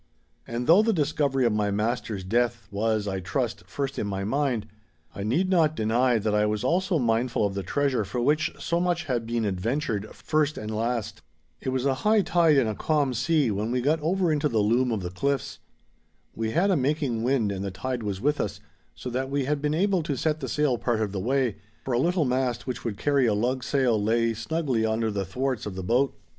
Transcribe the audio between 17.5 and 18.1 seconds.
and the tide